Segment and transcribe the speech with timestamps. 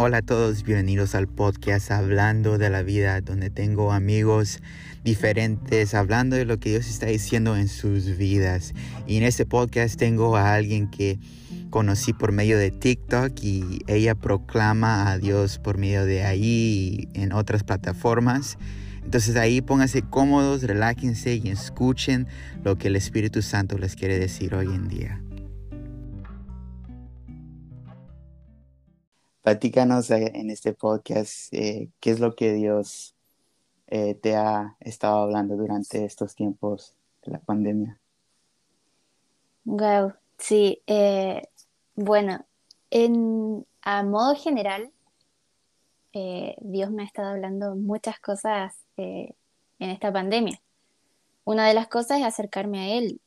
[0.00, 4.60] Hola a todos, bienvenidos al podcast Hablando de la Vida, donde tengo amigos
[5.02, 8.74] diferentes hablando de lo que Dios está diciendo en sus vidas.
[9.08, 11.18] Y en este podcast tengo a alguien que
[11.70, 17.20] conocí por medio de TikTok y ella proclama a Dios por medio de ahí y
[17.20, 18.56] en otras plataformas.
[19.02, 22.28] Entonces ahí pónganse cómodos, relájense y escuchen
[22.62, 25.20] lo que el Espíritu Santo les quiere decir hoy en día.
[29.48, 33.14] Platícanos eh, en este podcast eh, qué es lo que Dios
[33.86, 37.98] eh, te ha estado hablando durante estos tiempos de la pandemia.
[39.64, 40.82] Wow, sí.
[41.94, 42.44] bueno,
[42.90, 44.92] en, a modo general,
[46.12, 49.34] Dios me ha estado hablando muchas cosas en
[49.78, 50.60] esta pandemia.
[51.44, 53.22] Una de las cosas es acercarme a Él.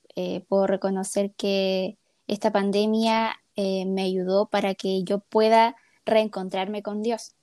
[0.48, 1.98] puedo reconocer que
[2.28, 7.36] esta pandemia me ayudó para que yo pueda reencontrarme con Dios.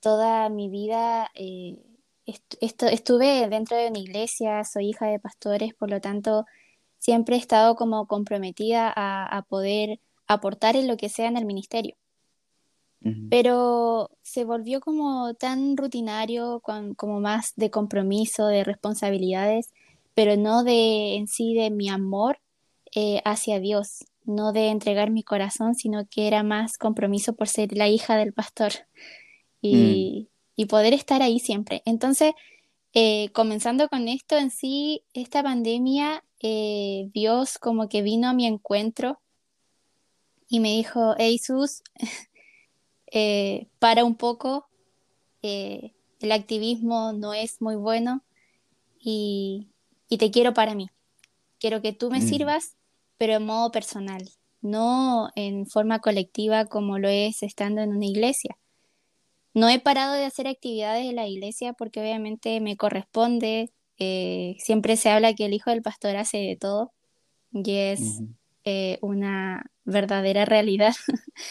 [0.00, 1.82] Toda mi vida eh,
[2.60, 6.44] estuve dentro de una iglesia, soy hija de pastores, por lo tanto
[6.98, 11.96] siempre he estado como comprometida a, poder aportar en lo que sea en el ministerio.
[13.30, 16.60] Pero se volvió como tan rutinario,
[16.96, 19.72] como más de compromiso, de responsabilidades,
[20.14, 22.40] pero no de en sí de mi amor
[22.94, 27.72] eh, hacia Dios no de entregar mi corazón, sino que era más compromiso por ser
[27.72, 28.72] la hija del pastor
[29.60, 30.66] y, mm.
[30.66, 31.82] poder estar ahí siempre.
[31.84, 32.32] Entonces,
[32.92, 38.46] eh, comenzando con esto en sí, esta pandemia, eh, Dios como que vino a mi
[38.46, 39.20] encuentro
[40.48, 41.40] y me dijo, hey
[43.12, 44.66] eh, para un poco,
[45.40, 48.22] el activismo no es muy bueno
[49.00, 49.68] y,
[50.08, 50.90] te quiero para mí.
[51.58, 52.28] Quiero que tú me mm.
[52.28, 52.77] sirvas
[53.18, 54.30] pero en modo personal,
[54.60, 58.56] no en forma colectiva como lo es estando en una iglesia.
[59.54, 63.72] No he parado de hacer actividades en la iglesia porque obviamente me corresponde.
[63.98, 66.92] Eh, siempre se habla que el hijo del pastor hace de todo
[67.50, 68.22] y es
[68.64, 70.94] eh, una verdadera realidad.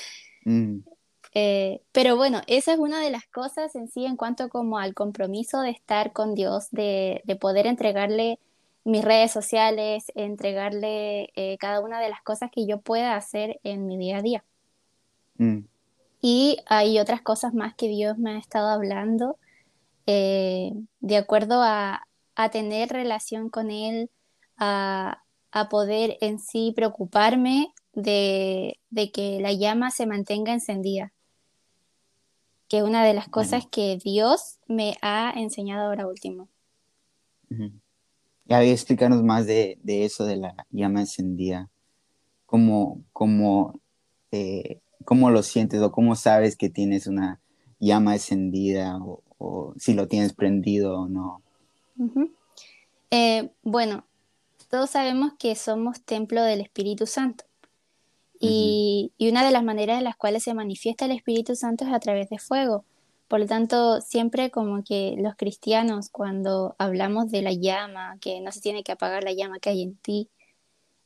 [0.49, 0.85] Mm.
[1.33, 4.93] Eh, pero bueno, esa es una de las cosas en sí en cuanto como al
[4.93, 8.39] compromiso de estar con Dios, de, de poder entregarle
[8.87, 13.85] mis redes sociales, entregarle eh, cada una de las cosas que yo pueda hacer en
[13.85, 14.45] mi día a día.
[15.37, 15.65] Mm.
[16.21, 19.37] Y hay otras cosas más que Dios me ha estado hablando
[20.05, 20.71] eh,
[21.01, 22.07] de acuerdo a,
[22.53, 24.09] tener relación con Él,
[24.57, 25.21] a,
[25.69, 28.79] poder en sí preocuparme de,
[29.11, 31.11] que la llama se mantenga encendida.
[32.69, 36.47] Que es una de las cosas que Dios me ha enseñado ahora último.
[38.47, 41.69] Ya explícanos más de, eso de la llama encendida.
[42.45, 43.79] ¿Cómo, cómo,
[44.31, 47.41] eh, ¿Cómo lo sientes o cómo sabes que tienes una
[47.79, 51.41] llama encendida o, si lo tienes prendido o no?
[53.11, 54.05] Eh, bueno,
[54.69, 57.43] todos sabemos que somos templo del Espíritu Santo.
[58.39, 61.91] y, y, una de las maneras en las cuales se manifiesta el Espíritu Santo es
[61.91, 62.85] a través de fuego.
[63.27, 68.51] Por lo tanto, siempre como que los cristianos, cuando hablamos de la llama, que no
[68.51, 70.29] se tiene que apagar la llama que hay en ti,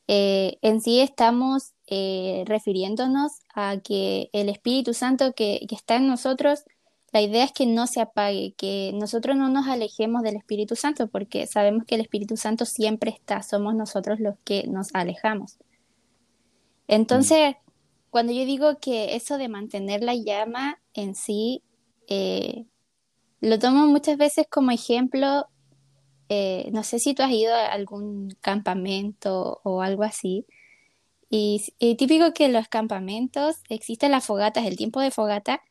[0.06, 6.64] eh, en sí estamos eh, refiriéndonos a que el Espíritu Santo que, está en nosotros,
[7.12, 11.08] la idea es que no se apague, que nosotros no nos alejemos del Espíritu Santo,
[11.08, 15.58] porque sabemos que el Espíritu Santo siempre está, somos nosotros los que nos alejamos.
[16.88, 17.56] Entonces,
[18.10, 21.62] cuando yo digo que eso de mantener la llama en sí
[22.08, 22.66] eh,
[23.40, 25.46] lo tomo muchas veces como ejemplo,
[26.28, 30.46] eh, no sé si tú has ido a algún campamento o algo así,
[31.30, 31.64] y,
[31.96, 35.62] típico que en los campamentos existen las fogatas, el tiempo de fogata,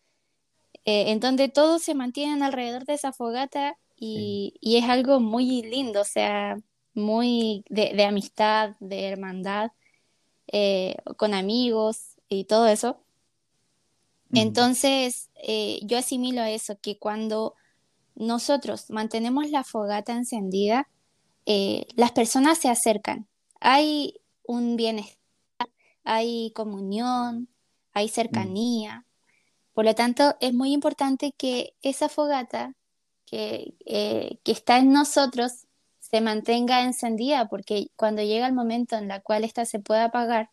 [0.85, 6.01] eh, en donde todos se mantienen alrededor de esa fogata y, es algo muy lindo,
[6.01, 6.57] o sea,
[6.93, 9.71] muy de, amistad, de hermandad,
[11.17, 13.03] con amigos y todo eso.
[14.33, 17.55] Entonces, eh, yo asimilo eso, que cuando
[18.15, 20.87] nosotros mantenemos la fogata encendida,
[21.45, 23.27] eh, las personas se acercan.
[23.59, 25.17] Hay un bienestar,
[26.03, 27.49] hay comunión,
[27.93, 28.09] hay mm.
[28.09, 29.05] cercanía.
[29.73, 32.75] Por lo tanto, es muy importante que esa fogata
[33.25, 35.67] que, eh, está en nosotros
[35.99, 40.49] se mantenga encendida, porque cuando llega el momento en el cual ésta se pueda apagar,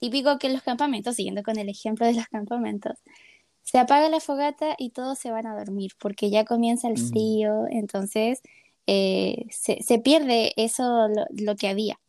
[0.00, 2.98] Típico que en los campamentos, siguiendo con el ejemplo de los campamentos,
[3.62, 7.08] se apaga la fogata y todos se van a dormir porque ya comienza el mm.
[7.10, 8.42] frío, entonces
[8.86, 12.00] eh, se, pierde eso, lo, que había.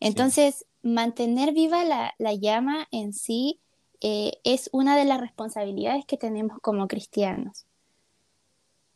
[0.00, 3.60] Entonces, mantener viva la, llama en sí
[4.00, 7.66] eh, es una de las responsabilidades que tenemos como cristianos.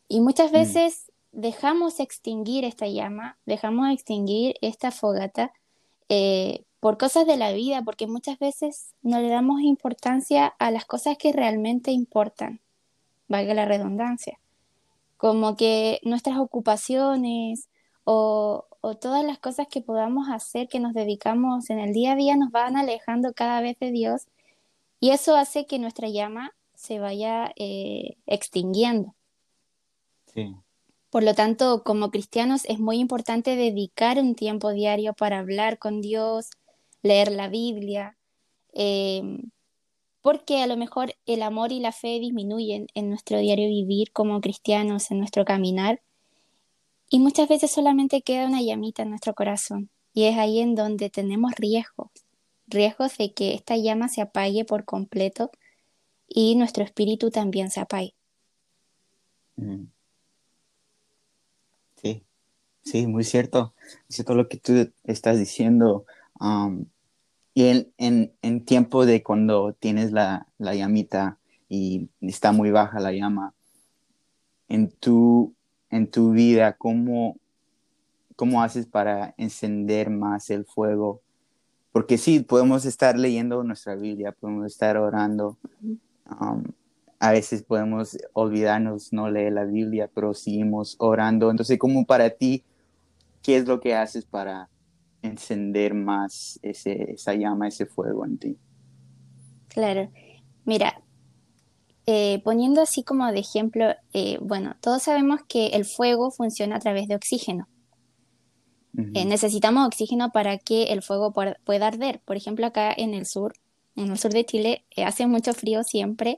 [0.07, 0.53] Y muchas mm.
[0.53, 5.51] veces dejamos extinguir esta llama, dejamos extinguir esta fogata
[6.07, 10.83] eh, por cosas de la vida, porque muchas veces no le damos importancia a las
[10.83, 12.59] cosas que realmente importan,
[13.29, 14.37] valga la redundancia,
[15.15, 17.69] como que nuestras ocupaciones
[18.03, 22.15] o, o todas las cosas que podamos hacer, que nos dedicamos en el día a
[22.17, 24.23] día, nos van alejando cada vez de Dios
[24.99, 29.15] y eso hace que nuestra llama se vaya eh, extinguiendo.
[30.33, 30.53] Sí.
[31.09, 36.01] Por lo tanto, como cristianos es muy importante dedicar un tiempo diario para hablar con
[36.01, 36.49] Dios,
[37.03, 38.17] leer la Biblia,
[38.73, 39.51] em,
[40.21, 44.41] porque a lo mejor el amor y la fe disminuyen en nuestro diario vivir como
[44.41, 46.01] cristianos, en nuestro caminar,
[47.09, 51.09] y muchas veces solamente queda una llamita en nuestro corazón y es ahí en donde
[51.09, 52.09] tenemos riesgos,
[52.67, 55.51] riesgos de que esta llama se apague por completo
[56.27, 58.15] y nuestro espíritu también se apague.
[59.57, 59.85] Mm.
[62.01, 62.23] Sí,
[62.81, 63.75] sí, muy cierto.
[64.09, 66.05] Es cierto lo que tú estás diciendo.
[67.53, 71.37] Y en, en, tiempo de cuando tienes la, la llamita
[71.69, 73.53] y está muy baja la llama,
[74.67, 75.55] en tu
[75.93, 77.37] en tu vida, ¿cómo,
[78.35, 81.21] cómo haces para encender más el fuego?
[81.91, 85.55] Porque sí, podemos estar leyendo nuestra Biblia, podemos estar orando.
[86.41, 86.63] Um,
[87.19, 91.51] a veces podemos olvidarnos no leer la Biblia, pero seguimos orando.
[91.51, 92.63] Entonces, ¿cómo para ti,
[93.43, 94.69] qué es lo que haces para
[95.23, 98.57] encender más ese, esa llama, ese fuego en ti?
[99.69, 100.11] Claro.
[100.65, 101.01] Mira,
[102.05, 106.79] eh, poniendo así como de ejemplo, eh, bueno, todos sabemos que el fuego funciona a
[106.79, 107.67] través de oxígeno.
[109.15, 112.21] Eh, necesitamos oxígeno para que el fuego pueda, arder.
[112.25, 113.53] Por ejemplo, acá en el sur,
[113.95, 116.37] en el sur de Chile, hace mucho frío siempre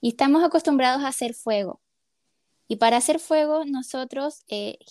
[0.00, 1.80] y estamos acostumbrados a hacer fuego.
[2.66, 4.44] Y para hacer fuego, nosotros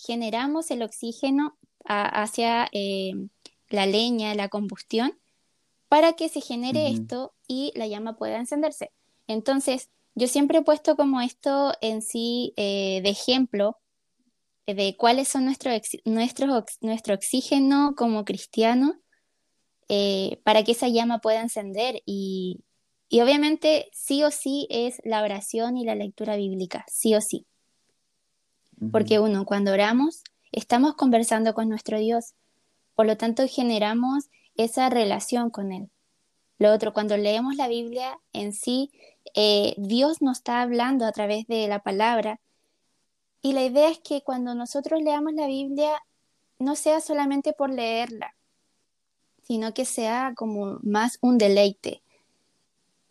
[0.06, 2.68] generamos el oxígeno hacia
[3.68, 5.18] la leña, la combustión,
[5.88, 8.92] para que se genere esto y la llama pueda encenderse.
[9.26, 13.78] Entonces, yo siempre he puesto como esto en sí eh, de ejemplo
[14.66, 15.70] eh, de cuáles son nuestro,
[16.04, 19.00] nuestro oxígeno como cristiano
[19.88, 22.02] eh, para que esa llama pueda encender.
[22.06, 22.60] Y,
[23.10, 27.46] obviamente sí o sí es la oración y la lectura bíblica, sí o sí.
[28.90, 32.34] Porque uno, cuando oramos, estamos conversando con nuestro Dios,
[32.94, 35.90] por lo tanto generamos esa relación con Él.
[36.58, 38.90] Lo otro, cuando leemos la Biblia en sí,
[39.34, 42.38] eh, Dios nos está hablando a través de la palabra.
[43.40, 45.90] Y la idea es que cuando nosotros leamos la Biblia,
[46.58, 48.36] no sea solamente por leerla,
[49.42, 52.02] sino que sea como más un deleite.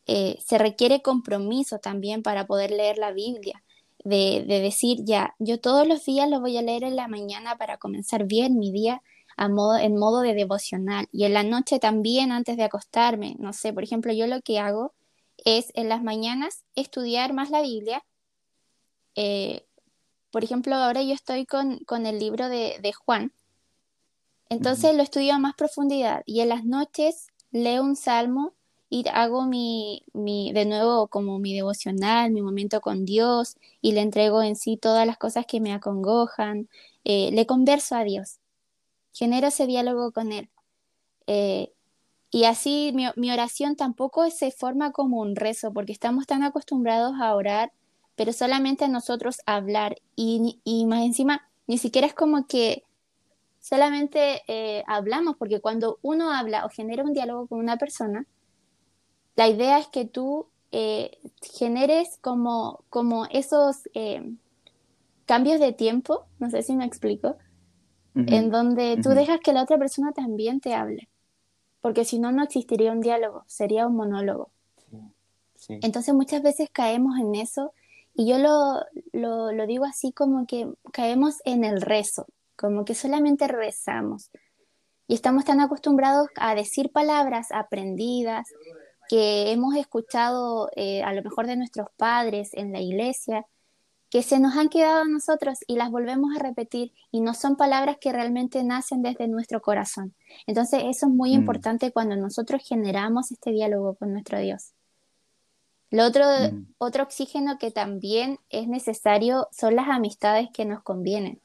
[0.08, 3.64] Eh, se requiere compromiso también para poder leer la Biblia,
[4.04, 7.78] de, decir, ya, yo todos los días lo voy a leer en la mañana para
[7.78, 9.02] comenzar bien mi día
[9.38, 13.36] a modo, en modo de devocional y en la noche también antes de acostarme.
[13.40, 14.94] No sé, por ejemplo, yo lo que hago
[15.38, 18.04] es en las mañanas estudiar más la Biblia.
[19.16, 19.66] Eh,
[20.32, 23.34] por ejemplo, ahora yo estoy con, el libro de, Juan,
[24.50, 28.54] entonces lo estudio a más profundidad y en las noches leo un salmo
[28.94, 34.02] y hago mi, mi, de nuevo como mi devocional, mi momento con Dios y le
[34.02, 36.68] entrego en sí todas las cosas que me acongojan,
[37.06, 38.40] eh, le converso a Dios,
[39.14, 40.50] genero ese diálogo con Él.
[41.26, 41.72] Eh,
[42.32, 47.34] y así mi, oración tampoco se forma como un rezo, porque estamos tan acostumbrados a
[47.34, 47.72] orar,
[48.18, 49.96] pero solamente a nosotros hablar.
[50.18, 52.84] Y, y más encima, ni siquiera es como que
[53.62, 58.28] solamente eh, hablamos, porque cuando uno habla o genera un diálogo con una persona,
[59.36, 64.34] la idea es que tú eh, generes como, como esos eh,
[65.26, 67.38] cambios de tiempo, no sé si me explico,
[68.14, 71.08] en donde tú dejas que la otra persona también te hable
[71.82, 74.52] porque si no, no existiría un diálogo, sería un monólogo.
[75.68, 77.74] Entonces muchas veces caemos en eso
[78.14, 78.84] y yo lo,
[79.14, 84.32] lo, digo así como que caemos en el rezo, como que solamente rezamos.
[85.08, 88.48] Y estamos tan acostumbrados a decir palabras aprendidas
[89.12, 93.46] que hemos escuchado eh, a lo mejor de nuestros padres en la iglesia
[94.10, 97.58] que se nos han quedado a nosotros y las volvemos a repetir y no son
[97.58, 100.16] palabras que realmente nacen desde nuestro corazón.
[100.48, 101.42] Entonces eso es muy mm.
[101.42, 104.72] importante cuando nosotros generamos este diálogo con nuestro Dios.
[105.90, 106.68] Lo otro, mm.
[106.78, 111.42] otro oxígeno que también es necesario son las amistades que nos convienen.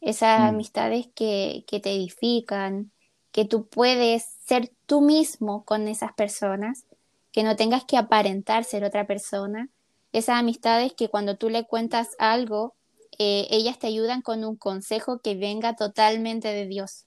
[0.00, 0.44] Esas mm.
[0.44, 2.90] amistades que, que, te edifican,
[3.36, 6.86] que tú puedes ser tú mismo con esas personas,
[7.32, 9.68] que no tengas que aparentar ser otra persona.
[10.10, 12.72] Esas amistades que cuando tú le cuentas algo,
[13.18, 17.04] eh, ellas te ayudan con un consejo que venga totalmente de Dios.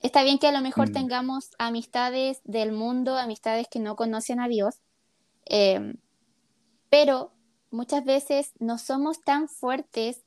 [0.00, 0.92] Está bien que a lo mejor mm.
[0.92, 4.80] tengamos amistades del mundo, amistades que no conocen a Dios,
[5.44, 5.98] em,
[6.90, 7.30] pero
[7.70, 10.24] muchas veces no somos tan fuertes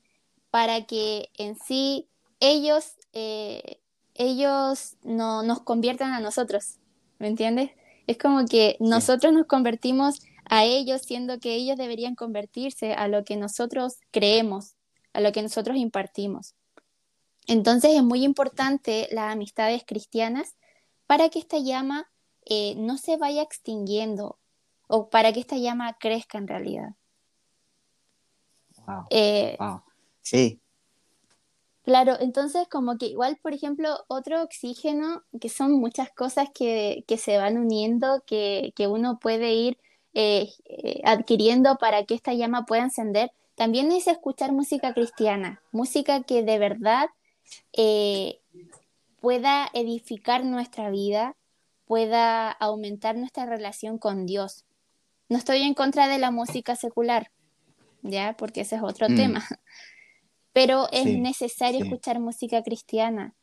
[0.51, 2.07] para que en sí
[2.39, 3.80] ellos, eh,
[4.21, 6.77] ellos no, nos conviertan a nosotros,
[7.19, 7.71] ¿me entiendes?
[8.07, 13.23] Es como que nosotros nos convertimos a ellos siendo que ellos deberían convertirse a lo
[13.23, 14.75] que nosotros creemos,
[15.13, 16.55] a lo que nosotros impartimos.
[17.47, 20.55] Entonces es muy importante las amistades cristianas
[21.07, 22.09] para que esta llama
[22.45, 24.39] eh, no se vaya extinguiendo
[24.87, 26.89] o para que esta llama crezca en realidad.
[29.09, 29.57] Eh,
[30.21, 30.61] sí.
[31.83, 37.38] Claro, entonces como que igual, por ejemplo, otro oxígeno, que son muchas cosas que, se
[37.38, 39.77] van uniendo, que, uno puede ir
[40.13, 40.51] eh,
[41.03, 46.59] adquiriendo para que esta llama pueda encender, también es escuchar música cristiana, música que de
[46.59, 47.09] verdad
[47.73, 48.39] eh,
[49.19, 51.35] pueda edificar nuestra vida,
[51.85, 54.65] pueda aumentar nuestra relación con Dios.
[55.29, 57.31] No estoy en contra de la música secular,
[58.01, 58.35] ¿ya?
[58.38, 59.15] Porque ese es otro mm.
[59.15, 59.47] tema.
[60.53, 63.36] Pero es necesario escuchar música cristiana,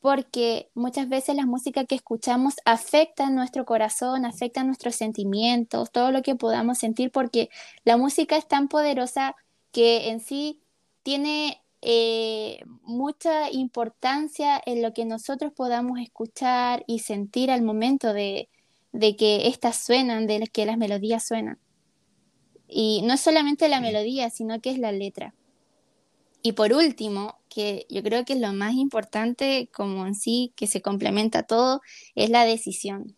[0.00, 6.22] porque muchas veces la música que escuchamos afecta nuestro corazón, afecta nuestros sentimientos, todo lo
[6.22, 7.50] que podamos sentir, porque
[7.84, 9.36] la música es tan poderosa
[9.72, 10.60] que en sí
[11.02, 18.48] tiene eh, mucha importancia en lo que nosotros podamos escuchar y sentir al momento de,
[19.16, 21.58] que estas suenan, de que las melodías suenan.
[22.68, 25.34] Y no es solamente la melodía, sino que es la letra.
[26.42, 30.66] Y por último, que yo creo que es lo más importante como en sí, que
[30.66, 31.80] se complementa todo,
[32.14, 33.16] es la decisión.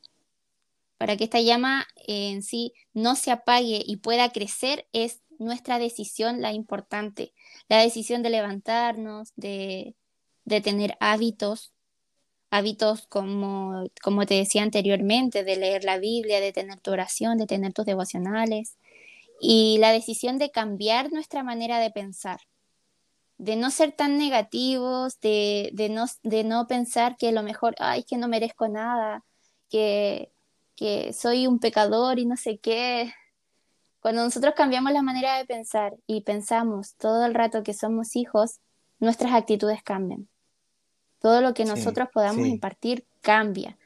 [0.98, 6.40] Para que esta llama en sí no se apague y pueda crecer, es nuestra decisión
[6.42, 7.32] la importante,
[7.68, 9.94] la decisión de levantarnos, de,
[10.62, 11.72] tener hábitos,
[12.50, 17.46] hábitos como, como te decía anteriormente, de leer la Biblia, de tener tu oración, de
[17.46, 18.76] tener tus devocionales,
[19.40, 22.40] y la decisión de cambiar nuestra manera de pensar,
[23.40, 28.18] de no ser tan negativos, de, no, de no pensar que lo mejor, ay, que
[28.18, 29.24] no merezco nada,
[29.70, 30.30] que,
[30.76, 33.14] que soy un pecador y no sé qué,
[34.00, 38.60] cuando nosotros cambiamos la manera de pensar y pensamos todo el rato que somos hijos,
[38.98, 40.28] nuestras actitudes cambian.
[41.18, 43.78] Todo lo que nosotros podamos impartir cambia.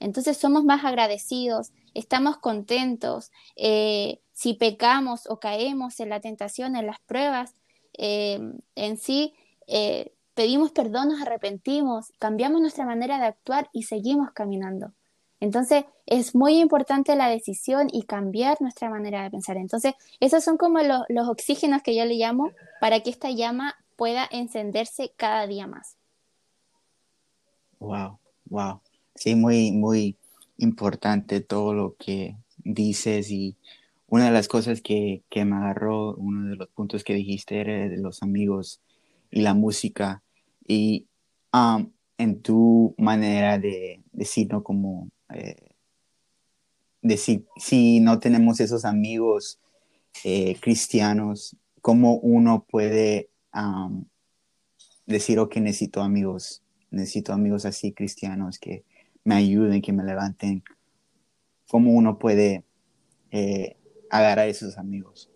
[0.00, 3.30] Entonces somos más agradecidos, estamos contentos.
[3.56, 7.54] Eh, si pecamos o caemos en la tentación, en las pruebas,
[7.94, 8.40] eh,
[8.74, 9.34] en sí,
[9.66, 14.92] eh, pedimos perdón, nos arrepentimos, cambiamos nuestra manera de actuar y seguimos caminando.
[15.40, 19.56] Entonces, es muy importante la decisión y cambiar nuestra manera de pensar.
[19.56, 24.28] Entonces, esos son como los oxígenos que yo le llamo para que esta llama pueda
[24.30, 25.96] encenderse cada día más.
[27.78, 28.80] Wow, wow.
[29.14, 30.16] Sí, muy, muy
[30.56, 33.56] importante todo lo que dices y
[34.08, 37.98] una de las cosas que, me agarró, uno de los puntos que dijiste era de
[37.98, 38.80] los amigos
[39.30, 40.22] y la música
[40.66, 41.06] y
[41.52, 45.68] um, en tu manera de decirlo como eh,
[47.16, 49.60] si, no tenemos esos amigos
[50.24, 53.30] eh, cristianos, cómo uno puede
[55.06, 58.84] decir, ok, necesito amigos, necesito amigos así cristianos que
[59.24, 60.62] me ayuden, que me levanten.
[61.68, 62.64] ¿Cómo uno puede
[63.30, 63.76] eh,
[64.10, 65.30] agarrar a esos amigos?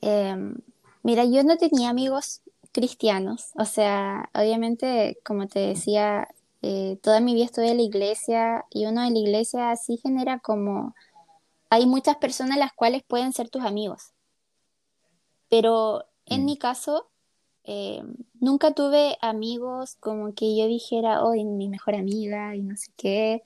[0.00, 0.54] Em,
[1.02, 6.28] mira, yo no tenía amigos cristianos, o sea, obviamente, como te decía,
[6.62, 10.38] eh, toda mi vida estuve en la iglesia y uno en la iglesia así genera
[10.40, 10.94] como,
[11.70, 14.12] hay muchas personas las cuales pueden ser tus amigos,
[15.48, 16.44] pero en mm.
[16.44, 17.08] mi caso
[17.68, 18.02] eh,
[18.40, 23.42] nunca tuve amigos como que yo dijera, oh, mi mejor amiga y no sé qué.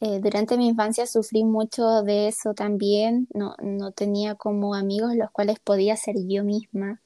[0.00, 5.30] Eh, durante mi infancia sufrí mucho de eso también, no, no tenía como amigos los
[5.30, 7.00] cuales podía ser yo misma.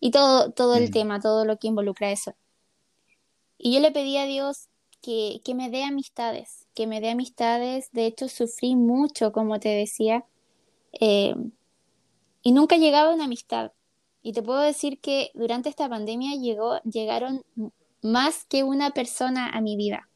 [0.00, 0.92] Y todo, todo el mm.
[0.92, 2.34] tema, todo lo que involucra eso.
[3.58, 4.68] Y yo le pedí a Dios
[5.00, 7.90] que, me dé amistades, que me dé amistades.
[7.92, 10.24] De hecho, sufrí mucho, como te decía,
[10.92, 11.34] eh,
[12.42, 13.72] y nunca llegaba una amistad.
[14.22, 17.44] Y te puedo decir que durante esta pandemia llegó, llegaron
[18.02, 20.08] más que una persona a mi vida.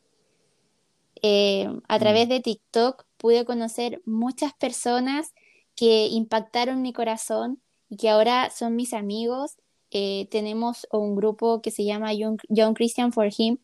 [1.23, 2.01] Eh, a mm.
[2.01, 5.35] través de TikTok pude conocer muchas personas
[5.75, 9.57] que impactaron mi corazón y que ahora son mis amigos.
[9.91, 13.59] Eh, tenemos un grupo que se llama Young, Christian for Him,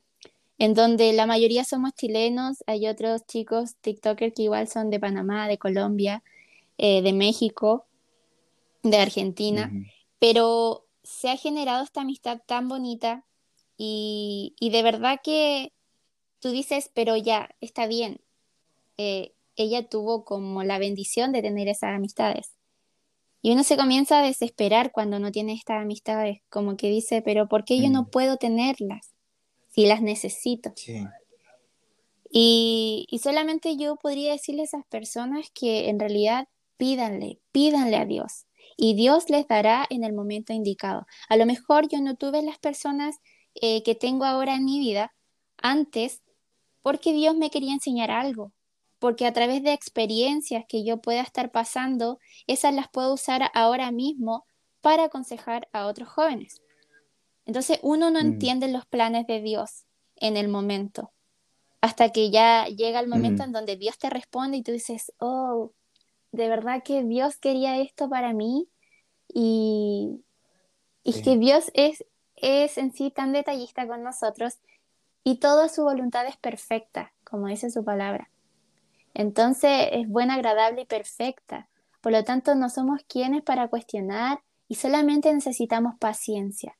[0.59, 5.49] en donde la mayoría somos chilenos, hay otros chicos TikTokers que igual son de Panamá,
[5.49, 6.23] de Colombia,
[6.79, 7.87] eh, de México,
[8.83, 9.71] de Argentina,
[10.19, 13.25] pero se ha generado esta amistad tan bonita
[13.77, 15.74] y, y, de verdad que
[16.45, 18.21] tú dices, pero ya, está bien.
[18.99, 22.53] Eh, ella tuvo como la bendición de tener esas amistades.
[23.41, 27.49] Y uno se comienza a desesperar cuando no tiene estas amistades, como que dice, pero
[27.49, 28.11] ¿por qué yo no mm.
[28.11, 29.15] puedo tenerlas
[29.71, 30.75] si las necesito?
[32.31, 36.47] Y, y, solamente yo podría decirle a esas personas que en realidad
[36.77, 38.45] pídanle, pídanle a Dios.
[38.77, 41.07] Y Dios les dará en el momento indicado.
[41.31, 43.17] A lo mejor yo no tuve las personas
[43.55, 45.15] eh, que tengo ahora en mi vida
[45.57, 46.24] antes
[46.85, 48.53] porque Dios me quería enseñar algo,
[48.99, 53.91] porque a través de experiencias que yo pueda estar pasando, esas las puedo usar ahora
[53.91, 54.45] mismo
[54.83, 56.61] para aconsejar a otros jóvenes.
[57.47, 58.27] Entonces uno no mm.
[58.27, 59.87] entiende los planes de Dios
[60.17, 61.11] en el momento,
[61.81, 63.47] hasta que ya llega el momento mm.
[63.47, 65.73] en donde Dios te responde y tú dices, oh,
[66.33, 68.69] de verdad que Dios quería esto para mí
[69.33, 70.23] y,
[71.03, 72.05] y que Dios es,
[72.37, 74.59] es en sí tan detallista con nosotros
[75.25, 78.31] y toda su voluntad es perfecta, como dice su palabra.
[79.15, 81.69] Entonces es buena, agradable y perfecta.
[82.01, 86.77] Por lo tanto, no somos quienes para cuestionar y solamente necesitamos paciencia.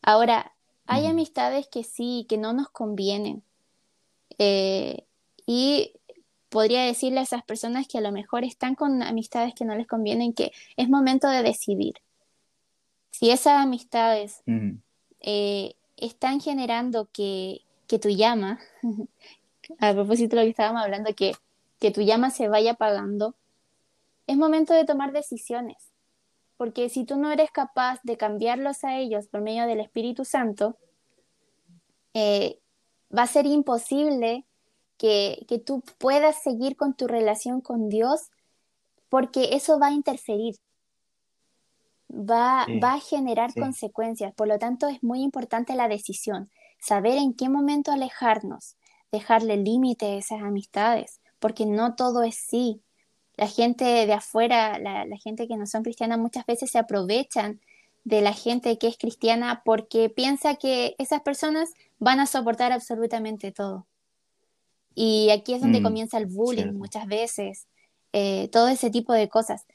[0.00, 0.54] Ahora,
[0.86, 3.42] hay amistades que sí, que no nos convienen.
[4.38, 5.04] Eh,
[5.44, 5.92] y
[6.48, 9.86] podría decirle a esas personas que a lo mejor están con amistades que no les
[9.86, 11.94] convienen que es momento de decidir.
[13.10, 14.42] Si esas amistades
[15.20, 18.58] eh, están generando que, que tu llama,
[19.78, 21.34] a propósito de lo que estábamos hablando, que
[21.78, 23.34] que tu llama se vaya apagando,
[24.26, 25.92] es momento de tomar decisiones.
[26.56, 30.76] Porque si tú no eres capaz de cambiarlos a ellos por medio del Espíritu Santo,
[32.14, 32.58] eh,
[33.16, 34.44] va a ser imposible
[34.96, 38.30] que, tú puedas seguir con tu relación con Dios
[39.08, 40.56] porque eso va a interferir,
[42.10, 44.34] va, va a generar consecuencias.
[44.34, 48.76] Por lo tanto, es muy importante la decisión, saber en qué momento alejarnos,
[49.12, 52.82] dejarle límite a esas amistades, porque no todo es sí.
[53.36, 57.60] La gente de afuera, la, gente que no son cristianas, muchas veces se aprovechan
[58.04, 63.52] de la gente que es cristiana porque piensa que esas personas van a soportar absolutamente
[63.52, 63.86] todo.
[64.94, 67.68] Y aquí es donde mm, comienza el bullying muchas veces,
[68.12, 69.66] eh, todo ese tipo de cosas.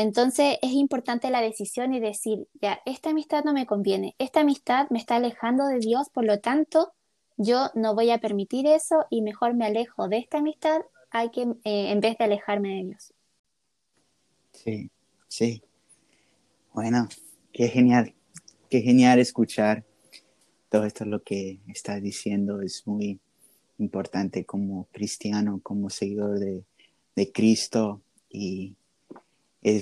[0.00, 4.88] Entonces es importante la decisión y decir, ya, esta amistad no me conviene, esta amistad
[4.88, 6.92] me está alejando de Dios, por lo tanto,
[7.36, 11.42] yo no voy a permitir eso y mejor me alejo de esta amistad hay que,
[11.42, 13.12] eh, en vez de alejarme de Dios.
[14.52, 14.90] Sí,
[15.28, 15.62] sí.
[16.72, 17.08] Bueno,
[17.52, 18.14] qué genial,
[18.70, 19.84] qué genial escuchar
[20.70, 22.62] todo esto lo que estás diciendo.
[22.62, 23.20] Es muy
[23.78, 26.64] importante como cristiano, como seguidor de,
[27.34, 28.76] Cristo y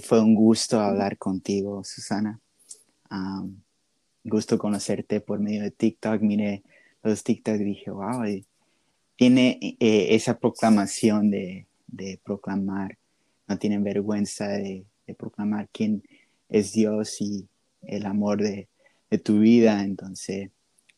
[0.03, 2.41] fue un gusto hablar contigo, Susana.
[4.25, 6.21] gusto conocerte por medio de TikTok.
[6.23, 6.63] Mire
[7.03, 8.25] los TikTok y dije, wow,
[9.17, 11.67] tiene eh, esa proclamación de,
[12.23, 12.99] proclamar,
[13.49, 14.87] no tienen vergüenza de,
[15.17, 16.03] proclamar quién
[16.49, 17.49] es Dios y
[17.83, 18.69] el amor de,
[19.25, 19.83] tu vida.
[19.83, 20.51] Entonces,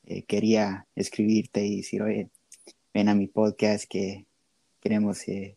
[0.04, 2.28] eh, quería escribirte y decir, oye,
[2.92, 4.26] ven a mi podcast que
[4.80, 5.56] queremos eh,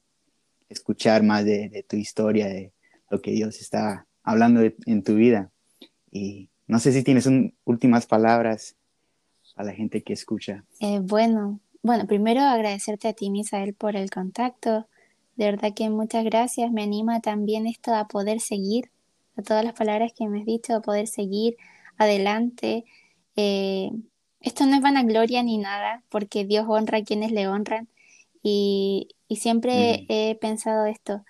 [0.70, 2.72] escuchar más de, tu historia, de
[3.14, 5.52] lo que Dios está hablando en tu vida.
[6.10, 7.30] Y no sé si tienes
[7.64, 8.76] últimas palabras
[9.56, 10.66] a la gente que escucha.
[11.02, 14.88] bueno, bueno, primero agradecerte a ti, Misael, por el contacto.
[15.36, 16.72] De verdad que muchas gracias.
[16.72, 18.90] Me anima también esto a poder seguir,
[19.38, 21.56] a todas las palabras que me has dicho, a poder seguir
[21.98, 22.84] adelante.
[23.36, 23.92] Eh,
[24.40, 27.88] esto no es vanagloria ni nada, porque Dios honra a quienes le honran.
[28.42, 31.26] Y, siempre he pensado esto,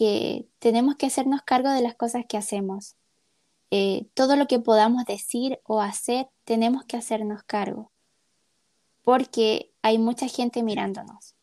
[0.00, 2.96] que tenemos que hacernos cargo de las cosas que hacemos.
[3.70, 7.92] Eh, todo lo que podamos decir o hacer, tenemos que hacernos cargo.
[9.02, 11.34] Porque hay mucha gente mirándonos.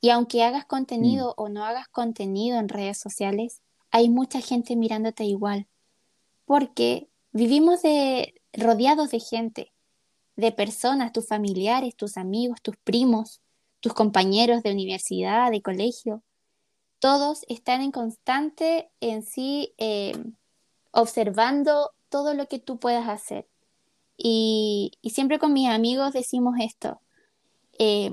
[0.00, 1.42] Y aunque hagas contenido mm.
[1.42, 3.62] o no hagas contenido en redes sociales,
[3.92, 5.68] hay mucha gente mirándote igual.
[6.46, 9.72] Porque vivimos de, rodeados de gente,
[10.34, 13.40] de personas, tus familiares, tus amigos, tus primos,
[13.78, 16.24] tus compañeros de universidad, de colegio.
[17.04, 20.14] Todos están en constante en sí eh,
[20.90, 23.46] observando todo lo que tú puedas hacer.
[24.16, 27.02] y siempre con mis amigos decimos esto,
[27.78, 28.10] eh,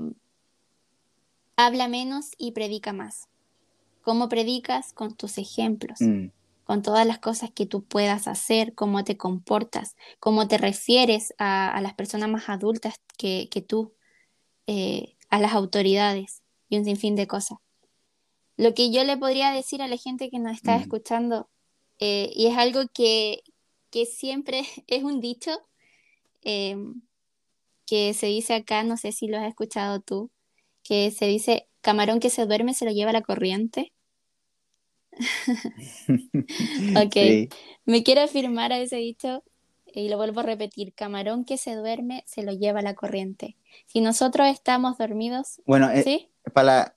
[1.56, 3.30] habla menos y predica más.
[4.02, 4.92] ¿Cómo predicas?
[4.92, 5.98] Con tus ejemplos.
[6.02, 6.26] Mm.
[6.64, 11.80] con todas las cosas que tú puedas hacer, cómo te comportas, cómo te refieres a,
[11.80, 13.94] las personas más adultas que, tú,
[14.66, 17.58] eh, a las autoridades y un sinfín de cosas.
[18.62, 20.82] Lo que yo le podría decir a la gente que nos está mm.
[20.82, 21.48] escuchando,
[21.98, 23.42] eh, y es algo que,
[23.90, 25.50] que, siempre es un dicho
[26.42, 27.02] em,
[27.86, 30.30] que se dice acá, no sé si lo has escuchado tú,
[30.84, 33.92] que se dice, camarón que se duerme se lo lleva la corriente.
[36.96, 37.50] ok,
[37.84, 39.42] me quiero afirmar a ese dicho
[39.92, 43.56] y lo vuelvo a repetir, camarón que se duerme se lo lleva la corriente.
[43.86, 46.30] Si nosotros estamos dormidos, bueno, eh, ¿sí?
[46.54, 46.94] para,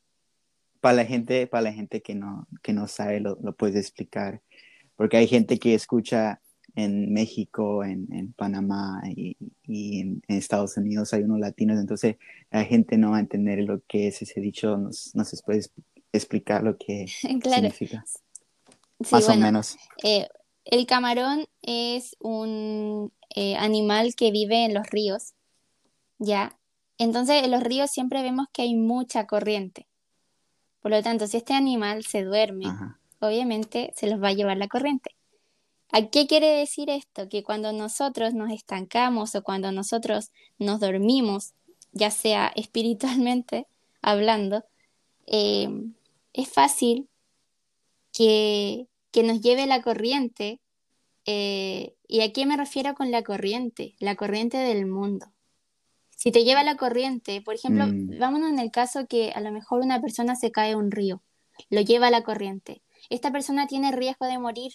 [0.85, 4.43] para la gente, para la gente que no, que no sabe, lo, lo puedes explicar.
[4.95, 6.41] Porque hay gente que escucha
[6.75, 12.17] en México, en, en Panamá y, y en, Estados Unidos hay unos latinos, entonces
[12.51, 15.61] la gente no va a entender lo que es ese dicho, nos, nos puede
[16.13, 18.05] explicar lo que significa.
[19.09, 19.77] Más o menos.
[20.03, 20.27] Eh,
[20.65, 25.33] el camarón es un eh, animal que vive en los ríos,
[26.19, 26.59] ¿ya?
[26.99, 29.87] Entonces en los ríos siempre vemos que hay mucha corriente.
[30.85, 32.67] Por lo tanto, si este animal se duerme,
[33.17, 35.15] obviamente se los va a llevar la corriente.
[35.91, 37.27] ¿A qué quiere decir esto?
[37.27, 41.55] Que cuando nosotros nos estancamos o cuando nosotros nos dormimos,
[41.91, 43.65] ya sea espiritualmente
[44.03, 44.63] hablando,
[45.25, 45.69] eh,
[46.33, 47.09] es fácil
[48.13, 48.87] que,
[49.23, 50.61] nos lleve la corriente.
[51.25, 53.95] Eh, ¿Y a qué me refiero con la corriente?
[53.97, 55.25] La corriente del mundo.
[56.25, 58.17] Si te lleva la corriente, por ejemplo, mm.
[58.17, 61.21] vámonos en el caso que a lo mejor una persona se cae a un río,
[61.69, 62.81] lo lleva la corriente.
[63.11, 64.71] Esta persona tiene riesgo de morir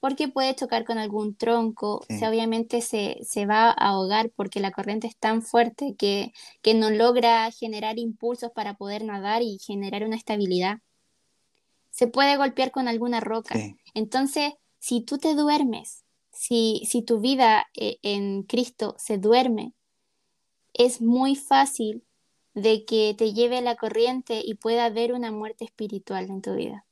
[0.00, 5.16] porque puede chocar con algún tronco, obviamente se, va a ahogar porque la corriente es
[5.16, 6.32] tan fuerte que,
[6.62, 10.78] que, no logra generar impulsos para poder nadar y generar una estabilidad.
[11.90, 13.56] Se puede golpear con alguna roca.
[13.94, 19.74] Entonces, si tú te duermes, si, si tu vida eh, en Cristo se duerme,
[20.78, 22.02] es muy fácil
[22.54, 26.86] de que te lleve la corriente y pueda haber una muerte espiritual en tu vida.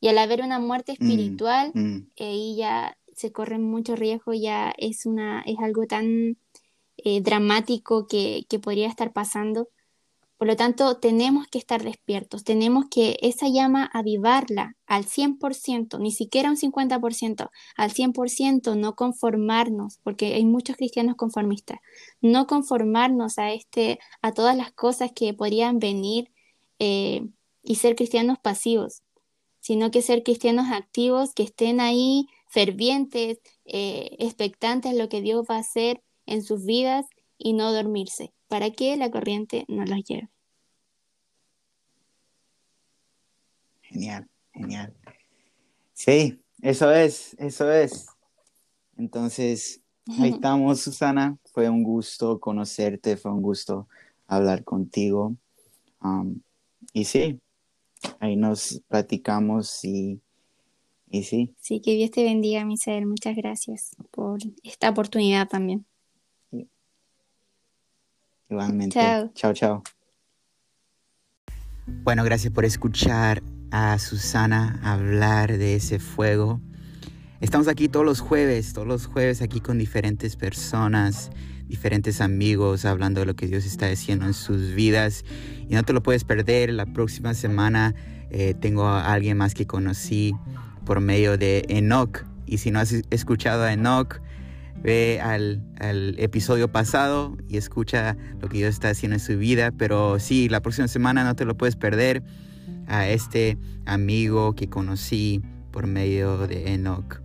[0.00, 1.98] Y al haber una muerte mm, espiritual, mm.
[2.20, 6.36] ahí ya se corre mucho riesgo, ya es, una, es algo tan
[6.98, 9.68] eh, dramático que, que podría estar pasando
[10.36, 16.10] por lo tanto, tenemos que estar despiertos, tenemos que esa llama avivarla al 100%, ni
[16.10, 21.78] siquiera un 50%, al 100%, no conformarnos, porque hay muchos cristianos conformistas,
[22.20, 26.32] no conformarnos a, este, a todas las cosas que podrían venir
[26.80, 27.28] eh,
[27.62, 29.02] y ser cristianos pasivos,
[29.60, 35.44] sino que ser cristianos activos, que estén ahí fervientes, eh, expectantes de lo que Dios
[35.48, 37.06] va a hacer en sus vidas
[37.38, 40.28] y no dormirse para que la corriente no los lleve.
[43.82, 44.94] Genial, genial.
[45.92, 48.06] Sí, eso es, eso es.
[48.96, 49.82] Entonces,
[50.18, 51.38] ahí estamos, Susana.
[51.52, 53.88] Fue un gusto conocerte, fue un gusto
[54.26, 55.36] hablar contigo.
[56.02, 56.40] Um,
[56.92, 57.40] y sí,
[58.20, 60.20] ahí nos platicamos y,
[61.08, 61.54] y sí.
[61.60, 63.06] Sí, que Dios te bendiga, Misael.
[63.06, 65.86] Muchas gracias por esta oportunidad también.
[68.54, 69.00] Igualmente.
[69.34, 69.52] Chao.
[69.52, 69.82] Chao,
[72.04, 76.60] Bueno, gracias por escuchar a Susana hablar de ese fuego.
[77.40, 81.32] Estamos aquí todos los jueves, todos los jueves aquí con diferentes personas,
[81.66, 85.24] diferentes amigos, hablando de lo que Dios está haciendo en sus vidas.
[85.68, 86.72] Y no te lo puedes perder.
[86.72, 87.96] La próxima semana
[88.30, 90.32] eh, tengo a alguien más que conocí
[90.86, 92.24] por medio de Enoch.
[92.46, 94.20] Y si no has escuchado a Enoch,
[94.84, 95.62] ve al,
[96.18, 99.72] episodio pasado y escucha lo que Dios está haciendo en su vida.
[99.76, 102.22] Pero sí, la próxima semana no te lo puedes perder
[102.86, 105.42] a este amigo que conocí
[105.72, 107.20] por medio de Enoch.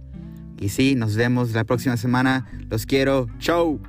[0.59, 2.47] Y sí, nos vemos la próxima semana.
[2.69, 3.27] Los quiero.
[3.39, 3.79] Chau.